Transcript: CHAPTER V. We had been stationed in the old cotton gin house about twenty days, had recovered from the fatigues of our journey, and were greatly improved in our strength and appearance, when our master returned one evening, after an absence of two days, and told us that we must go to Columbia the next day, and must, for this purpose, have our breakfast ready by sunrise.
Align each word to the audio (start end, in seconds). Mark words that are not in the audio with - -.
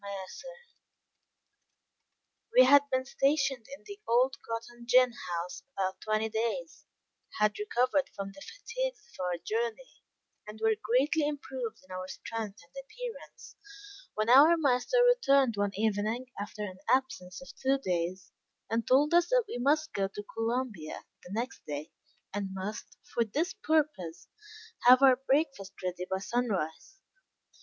CHAPTER 0.03 0.23
V. 0.47 0.71
We 2.57 2.63
had 2.65 2.81
been 2.91 3.05
stationed 3.05 3.67
in 3.77 3.83
the 3.85 3.99
old 4.07 4.35
cotton 4.41 4.87
gin 4.87 5.13
house 5.29 5.61
about 5.77 6.01
twenty 6.01 6.27
days, 6.27 6.87
had 7.39 7.59
recovered 7.59 8.09
from 8.15 8.31
the 8.31 8.41
fatigues 8.41 9.07
of 9.19 9.23
our 9.25 9.37
journey, 9.37 10.01
and 10.47 10.59
were 10.59 10.73
greatly 10.81 11.27
improved 11.27 11.81
in 11.87 11.91
our 11.93 12.07
strength 12.07 12.61
and 12.63 12.73
appearance, 12.83 13.55
when 14.15 14.27
our 14.27 14.57
master 14.57 14.97
returned 15.03 15.55
one 15.55 15.75
evening, 15.77 16.25
after 16.39 16.63
an 16.63 16.79
absence 16.89 17.39
of 17.39 17.53
two 17.53 17.77
days, 17.77 18.31
and 18.71 18.87
told 18.87 19.13
us 19.13 19.27
that 19.29 19.45
we 19.47 19.59
must 19.59 19.93
go 19.93 20.07
to 20.07 20.23
Columbia 20.33 21.05
the 21.23 21.31
next 21.31 21.63
day, 21.67 21.91
and 22.33 22.55
must, 22.55 22.97
for 23.13 23.23
this 23.23 23.53
purpose, 23.53 24.27
have 24.81 25.03
our 25.03 25.17
breakfast 25.27 25.73
ready 25.83 26.05
by 26.09 26.17
sunrise. 26.17 26.97